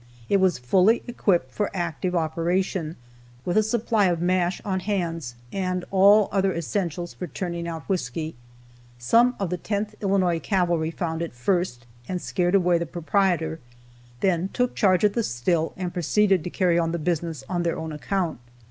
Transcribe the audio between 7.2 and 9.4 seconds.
turning out whisky. Some